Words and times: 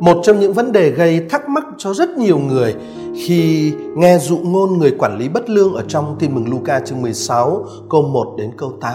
một 0.00 0.20
trong 0.22 0.40
những 0.40 0.52
vấn 0.52 0.72
đề 0.72 0.90
gây 0.90 1.26
thắc 1.30 1.48
mắc 1.48 1.64
cho 1.78 1.94
rất 1.94 2.10
nhiều 2.10 2.38
người 2.38 2.74
khi 3.16 3.72
nghe 3.96 4.18
dụ 4.18 4.38
ngôn 4.38 4.78
người 4.78 4.90
quản 4.98 5.18
lý 5.18 5.28
bất 5.28 5.50
lương 5.50 5.74
ở 5.74 5.84
trong 5.88 6.16
tin 6.18 6.34
mừng 6.34 6.50
Luca 6.50 6.80
chương 6.80 7.02
16 7.02 7.64
câu 7.90 8.02
1 8.02 8.34
đến 8.38 8.50
câu 8.56 8.72
8. 8.80 8.94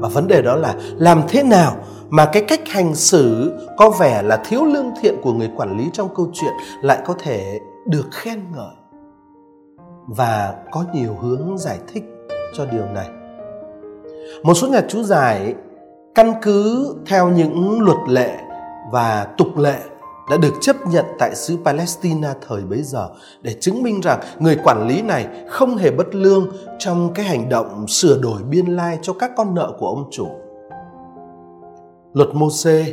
Và 0.00 0.08
vấn 0.08 0.28
đề 0.28 0.42
đó 0.42 0.56
là 0.56 0.74
làm 0.96 1.22
thế 1.28 1.42
nào 1.42 1.76
mà 2.10 2.26
cái 2.32 2.42
cách 2.48 2.68
hành 2.68 2.94
xử 2.94 3.52
có 3.76 3.90
vẻ 3.90 4.22
là 4.22 4.36
thiếu 4.36 4.64
lương 4.64 4.90
thiện 5.00 5.14
của 5.22 5.32
người 5.32 5.50
quản 5.56 5.78
lý 5.78 5.84
trong 5.92 6.08
câu 6.14 6.30
chuyện 6.32 6.52
lại 6.82 6.98
có 7.06 7.14
thể 7.18 7.60
được 7.86 8.08
khen 8.10 8.40
ngợi. 8.56 8.74
Và 10.06 10.54
có 10.72 10.84
nhiều 10.94 11.16
hướng 11.22 11.58
giải 11.58 11.78
thích 11.92 12.04
cho 12.56 12.66
điều 12.66 12.84
này. 12.94 13.08
Một 14.42 14.54
số 14.54 14.68
nhà 14.68 14.80
chú 14.88 15.02
giải 15.02 15.54
căn 16.14 16.32
cứ 16.42 16.94
theo 17.06 17.28
những 17.28 17.80
luật 17.80 17.98
lệ 18.08 18.38
và 18.92 19.26
tục 19.38 19.58
lệ 19.58 19.78
đã 20.30 20.36
được 20.36 20.54
chấp 20.60 20.76
nhận 20.86 21.04
tại 21.18 21.34
xứ 21.34 21.56
Palestine 21.64 22.28
thời 22.48 22.62
bấy 22.62 22.82
giờ 22.82 23.08
để 23.42 23.56
chứng 23.60 23.82
minh 23.82 24.00
rằng 24.00 24.20
người 24.38 24.56
quản 24.64 24.88
lý 24.88 25.02
này 25.02 25.26
không 25.48 25.76
hề 25.76 25.90
bất 25.90 26.14
lương 26.14 26.48
trong 26.78 27.14
cái 27.14 27.24
hành 27.24 27.48
động 27.48 27.88
sửa 27.88 28.18
đổi 28.22 28.42
biên 28.42 28.66
lai 28.66 28.98
cho 29.02 29.12
các 29.12 29.30
con 29.36 29.54
nợ 29.54 29.72
của 29.78 29.86
ông 29.86 30.08
chủ. 30.10 30.28
Luật 32.12 32.28
Môse 32.34 32.84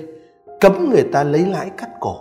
cấm 0.60 0.90
người 0.90 1.04
ta 1.14 1.24
lấy 1.24 1.46
lãi 1.46 1.70
cắt 1.78 1.90
cổ. 2.00 2.16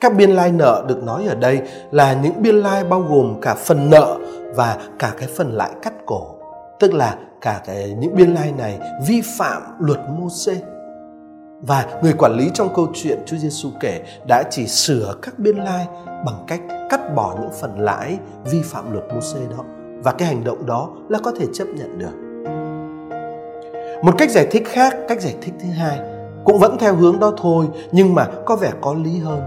Các 0.00 0.16
biên 0.16 0.30
lai 0.30 0.52
nợ 0.52 0.84
được 0.88 1.02
nói 1.02 1.26
ở 1.26 1.34
đây 1.34 1.60
là 1.90 2.12
những 2.22 2.42
biên 2.42 2.54
lai 2.54 2.84
bao 2.84 3.00
gồm 3.00 3.40
cả 3.42 3.54
phần 3.54 3.90
nợ 3.90 4.18
và 4.54 4.78
cả 4.98 5.14
cái 5.18 5.28
phần 5.36 5.52
lãi 5.52 5.70
cắt 5.82 5.92
cổ, 6.06 6.26
tức 6.80 6.94
là 6.94 7.18
cả 7.40 7.60
cái 7.66 7.96
những 7.98 8.14
biên 8.14 8.34
lai 8.34 8.52
này 8.58 8.78
vi 9.06 9.22
phạm 9.38 9.62
luật 9.78 9.98
Môse. 10.18 10.54
Và 11.62 11.86
người 12.02 12.12
quản 12.12 12.36
lý 12.36 12.50
trong 12.54 12.68
câu 12.74 12.86
chuyện 12.94 13.18
Chúa 13.26 13.36
Giêsu 13.36 13.70
kể 13.80 14.00
đã 14.28 14.42
chỉ 14.50 14.66
sửa 14.66 15.14
các 15.22 15.38
biên 15.38 15.56
lai 15.56 15.86
bằng 16.06 16.44
cách 16.46 16.60
cắt 16.90 17.14
bỏ 17.14 17.36
những 17.40 17.50
phần 17.60 17.80
lãi 17.80 18.18
vi 18.44 18.62
phạm 18.62 18.92
luật 18.92 19.04
Môsê 19.14 19.40
đó. 19.50 19.64
Và 20.04 20.12
cái 20.12 20.28
hành 20.28 20.44
động 20.44 20.66
đó 20.66 20.88
là 21.08 21.18
có 21.18 21.32
thể 21.38 21.46
chấp 21.52 21.64
nhận 21.64 21.98
được. 21.98 22.12
Một 24.02 24.12
cách 24.18 24.30
giải 24.30 24.46
thích 24.50 24.62
khác, 24.66 24.96
cách 25.08 25.20
giải 25.20 25.34
thích 25.42 25.54
thứ 25.62 25.68
hai 25.70 25.98
cũng 26.44 26.58
vẫn 26.58 26.76
theo 26.78 26.94
hướng 26.94 27.20
đó 27.20 27.32
thôi 27.36 27.66
nhưng 27.92 28.14
mà 28.14 28.26
có 28.46 28.56
vẻ 28.56 28.72
có 28.80 28.94
lý 28.94 29.18
hơn. 29.18 29.40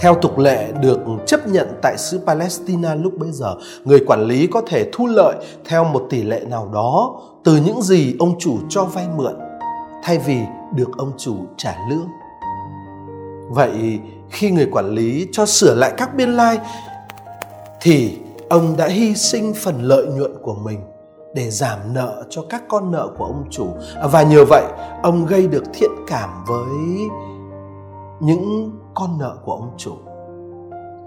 Theo 0.00 0.14
tục 0.14 0.38
lệ 0.38 0.72
được 0.80 0.98
chấp 1.26 1.48
nhận 1.48 1.68
tại 1.82 1.98
xứ 1.98 2.20
Palestine 2.26 2.96
lúc 2.96 3.12
bấy 3.18 3.30
giờ, 3.32 3.54
người 3.84 4.04
quản 4.06 4.24
lý 4.24 4.46
có 4.46 4.62
thể 4.66 4.90
thu 4.92 5.06
lợi 5.06 5.34
theo 5.64 5.84
một 5.84 6.06
tỷ 6.10 6.22
lệ 6.22 6.40
nào 6.50 6.70
đó 6.74 7.20
từ 7.44 7.56
những 7.56 7.82
gì 7.82 8.14
ông 8.18 8.38
chủ 8.38 8.58
cho 8.68 8.84
vay 8.84 9.06
mượn 9.16 9.34
thay 10.02 10.18
vì 10.18 10.40
được 10.74 10.96
ông 10.96 11.12
chủ 11.18 11.36
trả 11.56 11.76
lương. 11.90 12.08
Vậy 13.48 14.00
khi 14.30 14.50
người 14.50 14.68
quản 14.72 14.94
lý 14.94 15.28
cho 15.32 15.46
sửa 15.46 15.74
lại 15.74 15.92
các 15.96 16.14
biên 16.14 16.32
lai, 16.32 16.58
thì 17.80 18.18
ông 18.48 18.76
đã 18.76 18.88
hy 18.88 19.14
sinh 19.14 19.54
phần 19.54 19.82
lợi 19.82 20.06
nhuận 20.06 20.32
của 20.42 20.54
mình 20.54 20.80
để 21.34 21.50
giảm 21.50 21.78
nợ 21.94 22.24
cho 22.30 22.42
các 22.48 22.62
con 22.68 22.90
nợ 22.90 23.08
của 23.18 23.24
ông 23.24 23.44
chủ 23.50 23.66
và 24.12 24.22
nhờ 24.22 24.44
vậy, 24.48 24.64
ông 25.02 25.26
gây 25.26 25.46
được 25.46 25.64
thiện 25.74 25.90
cảm 26.06 26.44
với 26.46 27.08
những 28.20 28.72
con 28.94 29.18
nợ 29.18 29.36
của 29.44 29.52
ông 29.52 29.70
chủ. 29.76 29.92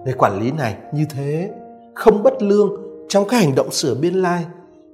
Người 0.05 0.13
quản 0.17 0.39
lý 0.39 0.51
này 0.51 0.75
như 0.93 1.05
thế, 1.09 1.51
không 1.95 2.23
bất 2.23 2.41
lương 2.41 2.71
trong 3.09 3.27
các 3.29 3.38
hành 3.38 3.55
động 3.55 3.71
sửa 3.71 3.95
biên 3.95 4.13
lai, 4.13 4.45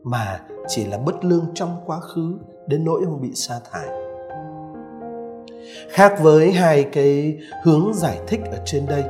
mà 0.03 0.39
chỉ 0.67 0.85
là 0.85 0.97
bất 0.97 1.25
lương 1.25 1.45
trong 1.53 1.75
quá 1.85 1.99
khứ 1.99 2.37
đến 2.67 2.85
nỗi 2.85 3.01
ông 3.05 3.21
bị 3.21 3.29
sa 3.35 3.55
thải. 3.71 3.87
Khác 5.89 6.13
với 6.21 6.51
hai 6.51 6.83
cái 6.83 7.37
hướng 7.63 7.91
giải 7.93 8.19
thích 8.27 8.39
ở 8.51 8.57
trên 8.65 8.85
đây, 8.85 9.03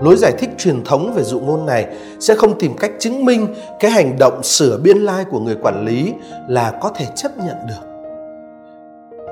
lối 0.00 0.16
giải 0.16 0.32
thích 0.38 0.50
truyền 0.58 0.84
thống 0.84 1.12
về 1.14 1.22
dụ 1.22 1.40
ngôn 1.40 1.66
này 1.66 1.86
sẽ 2.20 2.34
không 2.34 2.58
tìm 2.58 2.76
cách 2.76 2.92
chứng 2.98 3.24
minh 3.24 3.54
cái 3.80 3.90
hành 3.90 4.18
động 4.18 4.42
sửa 4.42 4.78
biên 4.78 4.98
lai 4.98 5.24
của 5.30 5.40
người 5.40 5.56
quản 5.62 5.84
lý 5.84 6.12
là 6.48 6.78
có 6.80 6.92
thể 6.96 7.06
chấp 7.16 7.38
nhận 7.38 7.56
được. 7.68 7.88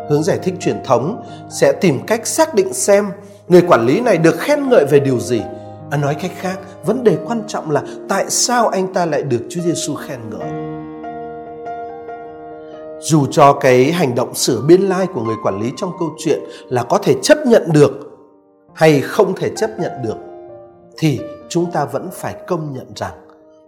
Hướng 0.08 0.22
giải 0.22 0.38
thích 0.42 0.54
truyền 0.60 0.84
thống 0.84 1.22
sẽ 1.50 1.72
tìm 1.72 2.00
cách 2.06 2.26
xác 2.26 2.54
định 2.54 2.72
xem 2.72 3.06
người 3.48 3.62
quản 3.62 3.86
lý 3.86 4.00
này 4.00 4.18
được 4.18 4.38
khen 4.38 4.68
ngợi 4.68 4.84
về 4.84 5.00
điều 5.00 5.20
gì. 5.20 5.42
À, 5.90 5.98
nói 5.98 6.16
cách 6.22 6.32
khác, 6.40 6.58
vấn 6.84 7.04
đề 7.04 7.16
quan 7.26 7.42
trọng 7.48 7.70
là 7.70 7.82
tại 8.08 8.24
sao 8.28 8.68
anh 8.68 8.94
ta 8.94 9.06
lại 9.06 9.22
được 9.22 9.42
Chúa 9.48 9.60
Giêsu 9.60 9.94
khen 9.94 10.20
ngợi 10.30 10.65
dù 13.06 13.26
cho 13.30 13.52
cái 13.52 13.92
hành 13.92 14.14
động 14.14 14.34
sửa 14.34 14.60
biên 14.60 14.80
lai 14.80 15.06
của 15.14 15.20
người 15.20 15.36
quản 15.42 15.60
lý 15.60 15.72
trong 15.76 15.90
câu 15.98 16.08
chuyện 16.18 16.40
là 16.68 16.82
có 16.82 16.98
thể 16.98 17.14
chấp 17.22 17.38
nhận 17.46 17.62
được 17.72 17.90
hay 18.74 19.00
không 19.00 19.32
thể 19.36 19.50
chấp 19.56 19.70
nhận 19.78 19.92
được, 20.04 20.16
thì 20.98 21.20
chúng 21.48 21.70
ta 21.70 21.84
vẫn 21.84 22.08
phải 22.12 22.34
công 22.46 22.72
nhận 22.72 22.86
rằng 22.96 23.12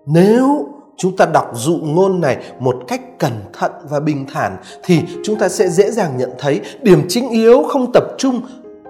nếu 0.06 0.68
chúng 0.96 1.16
ta 1.16 1.26
đọc 1.26 1.50
dụ 1.54 1.78
ngôn 1.82 2.20
này 2.20 2.36
một 2.58 2.76
cách 2.88 3.18
cẩn 3.18 3.32
thận 3.52 3.72
và 3.90 4.00
bình 4.00 4.26
thản, 4.32 4.56
thì 4.84 5.00
chúng 5.24 5.36
ta 5.36 5.48
sẽ 5.48 5.68
dễ 5.68 5.90
dàng 5.90 6.16
nhận 6.16 6.30
thấy 6.38 6.60
điểm 6.82 7.02
chính 7.08 7.28
yếu 7.28 7.62
không 7.62 7.92
tập 7.92 8.04
trung 8.18 8.40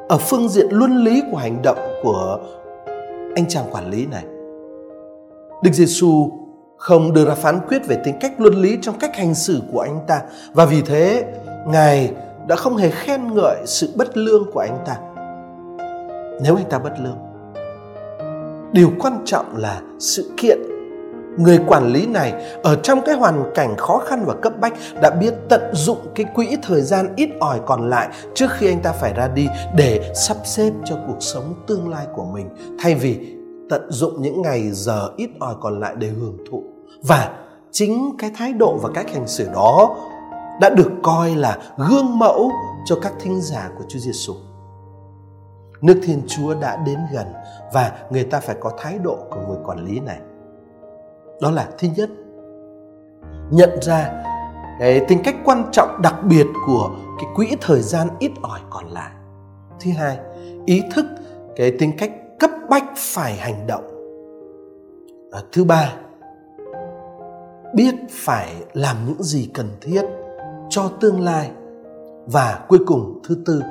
ở 0.08 0.18
phương 0.18 0.48
diện 0.48 0.66
luân 0.70 1.04
lý 1.04 1.22
của 1.30 1.36
hành 1.36 1.62
động 1.62 1.78
của 2.02 2.38
anh 3.36 3.48
chàng 3.48 3.64
quản 3.70 3.90
lý 3.90 4.06
này. 4.06 4.24
Đức 5.62 5.70
Giêsu 5.72 6.30
không 6.78 7.12
đưa 7.12 7.24
ra 7.24 7.34
phán 7.34 7.60
quyết 7.68 7.86
về 7.86 7.96
tính 8.04 8.14
cách 8.20 8.32
luân 8.38 8.54
lý 8.54 8.78
trong 8.82 8.98
cách 8.98 9.16
hành 9.16 9.34
xử 9.34 9.62
của 9.72 9.80
anh 9.80 10.00
ta. 10.06 10.20
Và 10.52 10.64
vì 10.64 10.82
thế, 10.82 11.24
ngài 11.66 12.12
đã 12.46 12.56
không 12.56 12.76
hề 12.76 12.90
khen 12.90 13.34
ngợi 13.34 13.56
sự 13.64 13.92
bất 13.96 14.16
lương 14.16 14.52
của 14.52 14.60
anh 14.60 14.78
ta. 14.86 14.96
Nếu 16.42 16.56
anh 16.56 16.68
ta 16.70 16.78
bất 16.78 16.92
lương, 17.00 17.18
điều 18.72 18.90
quan 18.98 19.22
trọng 19.24 19.56
là 19.56 19.80
sự 19.98 20.30
kiện. 20.36 20.58
Người 21.38 21.60
quản 21.66 21.92
lý 21.92 22.06
này 22.06 22.32
ở 22.62 22.76
trong 22.82 23.00
cái 23.06 23.14
hoàn 23.14 23.44
cảnh 23.54 23.76
khó 23.76 23.98
khăn 23.98 24.24
và 24.26 24.34
cấp 24.34 24.52
bách 24.60 24.74
đã 25.02 25.10
biết 25.10 25.34
tận 25.48 25.60
dụng 25.72 25.98
cái 26.14 26.26
quỹ 26.34 26.56
thời 26.62 26.80
gian 26.80 27.12
ít 27.16 27.30
ỏi 27.40 27.60
còn 27.66 27.90
lại 27.90 28.08
trước 28.34 28.46
khi 28.50 28.66
anh 28.66 28.80
ta 28.82 28.92
phải 28.92 29.12
ra 29.14 29.28
đi 29.28 29.48
để 29.76 30.12
sắp 30.14 30.36
xếp 30.44 30.70
cho 30.84 30.96
cuộc 31.06 31.16
sống 31.20 31.54
tương 31.66 31.88
lai 31.88 32.06
của 32.14 32.24
mình. 32.24 32.48
Thay 32.78 32.94
vì 32.94 33.37
tận 33.70 33.82
dụng 33.90 34.22
những 34.22 34.42
ngày 34.42 34.70
giờ 34.72 35.10
ít 35.16 35.30
ỏi 35.40 35.54
còn 35.60 35.80
lại 35.80 35.94
để 35.98 36.08
hưởng 36.08 36.36
thụ 36.50 36.62
và 37.02 37.38
chính 37.70 38.16
cái 38.18 38.30
thái 38.36 38.52
độ 38.52 38.78
và 38.82 38.88
cách 38.94 39.10
hành 39.14 39.28
xử 39.28 39.48
đó 39.52 39.96
đã 40.60 40.70
được 40.70 40.90
coi 41.02 41.34
là 41.34 41.58
gương 41.88 42.18
mẫu 42.18 42.50
cho 42.84 42.98
các 43.02 43.12
thính 43.20 43.40
giả 43.40 43.70
của 43.78 43.84
Chúa 43.88 43.98
Giêsu. 43.98 44.34
Nước 45.80 46.00
Thiên 46.02 46.22
Chúa 46.26 46.54
đã 46.54 46.76
đến 46.86 46.98
gần 47.12 47.26
và 47.72 47.92
người 48.10 48.24
ta 48.24 48.40
phải 48.40 48.56
có 48.60 48.72
thái 48.78 48.98
độ 48.98 49.18
của 49.30 49.40
người 49.48 49.58
quản 49.64 49.84
lý 49.84 50.00
này. 50.00 50.18
Đó 51.40 51.50
là 51.50 51.68
thứ 51.78 51.88
nhất, 51.96 52.10
nhận 53.50 53.70
ra 53.82 54.22
cái 54.80 55.04
tính 55.08 55.18
cách 55.24 55.36
quan 55.44 55.64
trọng 55.72 56.02
đặc 56.02 56.14
biệt 56.24 56.46
của 56.66 56.90
cái 57.18 57.26
quỹ 57.34 57.56
thời 57.60 57.82
gian 57.82 58.08
ít 58.18 58.32
ỏi 58.42 58.60
còn 58.70 58.86
lại. 58.88 59.10
Thứ 59.80 59.90
hai, 59.96 60.18
ý 60.66 60.82
thức 60.94 61.06
cái 61.56 61.72
tính 61.78 61.92
cách 61.98 62.12
cấp 62.38 62.50
bách 62.70 62.84
phải 62.96 63.36
hành 63.36 63.66
động. 63.66 63.84
À, 65.32 65.40
thứ 65.52 65.64
ba 65.64 65.94
biết 67.74 67.94
phải 68.10 68.52
làm 68.72 68.96
những 69.06 69.22
gì 69.22 69.50
cần 69.54 69.66
thiết 69.80 70.02
cho 70.68 70.90
tương 71.00 71.20
lai. 71.20 71.50
Và 72.26 72.64
cuối 72.68 72.78
cùng 72.86 73.20
thứ 73.28 73.36
tư 73.46 73.62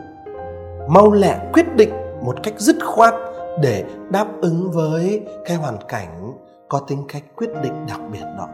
mau 0.89 1.11
lẹ 1.11 1.49
quyết 1.53 1.75
định 1.75 1.89
một 2.23 2.35
cách 2.43 2.53
dứt 2.57 2.75
khoát 2.85 3.13
để 3.61 3.85
đáp 4.11 4.27
ứng 4.41 4.71
với 4.71 5.27
cái 5.45 5.57
hoàn 5.57 5.77
cảnh 5.87 6.33
có 6.69 6.79
tính 6.79 7.03
cách 7.07 7.23
quyết 7.35 7.49
định 7.63 7.85
đặc 7.87 7.99
biệt 8.11 8.23
đó. 8.37 8.47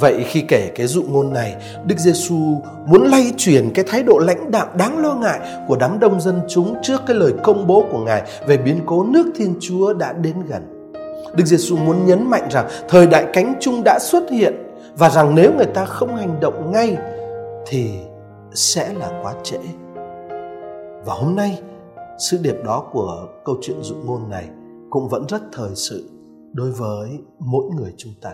Vậy 0.00 0.24
khi 0.26 0.40
kể 0.48 0.70
cái 0.74 0.86
dụ 0.86 1.02
ngôn 1.02 1.32
này, 1.32 1.56
Đức 1.86 1.98
Giêsu 1.98 2.62
muốn 2.86 3.02
lay 3.02 3.32
chuyển 3.36 3.70
cái 3.74 3.84
thái 3.88 4.02
độ 4.02 4.18
lãnh 4.18 4.50
đạo 4.50 4.66
đáng 4.78 4.98
lo 5.02 5.14
ngại 5.14 5.40
của 5.68 5.76
đám 5.76 6.00
đông 6.00 6.20
dân 6.20 6.40
chúng 6.48 6.76
trước 6.82 7.00
cái 7.06 7.16
lời 7.16 7.32
công 7.42 7.66
bố 7.66 7.84
của 7.92 7.98
Ngài 7.98 8.22
về 8.46 8.56
biến 8.56 8.80
cố 8.86 9.04
nước 9.04 9.26
Thiên 9.36 9.54
Chúa 9.60 9.92
đã 9.92 10.12
đến 10.12 10.34
gần. 10.48 10.92
Đức 11.36 11.44
Giêsu 11.46 11.76
muốn 11.76 12.06
nhấn 12.06 12.30
mạnh 12.30 12.48
rằng 12.50 12.68
thời 12.88 13.06
đại 13.06 13.26
cánh 13.32 13.54
chung 13.60 13.82
đã 13.84 13.98
xuất 14.00 14.30
hiện 14.30 14.54
và 14.98 15.10
rằng 15.10 15.34
nếu 15.34 15.52
người 15.56 15.66
ta 15.66 15.84
không 15.84 16.16
hành 16.16 16.40
động 16.40 16.72
ngay 16.72 16.96
thì 17.66 17.90
sẽ 18.54 18.94
là 18.94 19.20
quá 19.22 19.34
trễ. 19.42 19.58
Và 21.04 21.14
hôm 21.14 21.36
nay, 21.36 21.58
sự 22.18 22.38
điệp 22.42 22.56
đó 22.64 22.84
của 22.92 23.28
câu 23.44 23.56
chuyện 23.62 23.76
dụ 23.82 23.94
ngôn 24.04 24.30
này 24.30 24.44
cũng 24.90 25.08
vẫn 25.08 25.26
rất 25.28 25.42
thời 25.52 25.70
sự 25.74 26.10
đối 26.52 26.70
với 26.70 27.08
mỗi 27.38 27.64
người 27.76 27.94
chúng 27.96 28.12
ta. 28.22 28.30